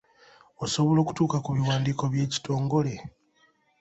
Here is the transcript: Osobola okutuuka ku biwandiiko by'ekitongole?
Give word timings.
Osobola 0.63 0.99
okutuuka 1.01 1.37
ku 1.45 1.49
biwandiiko 1.57 2.03
by'ekitongole? 2.13 2.93